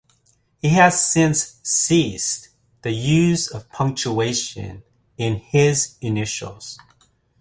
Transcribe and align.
He 0.57 0.69
has 0.69 0.99
since 0.99 1.59
ceased 1.61 2.49
the 2.81 2.89
use 2.91 3.47
of 3.53 3.69
punctuation 3.69 4.81
in 5.15 5.35
his 5.35 5.95
initials. 6.01 6.79